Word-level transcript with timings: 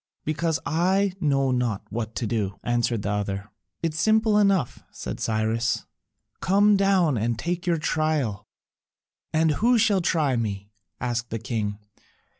"Because 0.25 0.59
I 0.65 1.13
know 1.19 1.51
not 1.51 1.83
what 1.91 2.15
to 2.15 2.25
do," 2.25 2.55
answered 2.63 3.03
the 3.03 3.11
other. 3.11 3.51
"It 3.83 3.93
is 3.93 3.99
simple 3.99 4.39
enough," 4.39 4.81
said 4.91 5.19
Cyrus, 5.19 5.85
"come 6.39 6.75
down 6.75 7.19
and 7.19 7.37
take 7.37 7.67
your 7.67 7.77
trial." 7.77 8.47
"And 9.31 9.51
who 9.61 9.77
shall 9.77 10.01
try 10.01 10.35
me?" 10.35 10.71
asked 10.99 11.29
the 11.29 11.37
king. 11.37 11.77